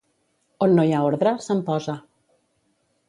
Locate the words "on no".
0.67-0.85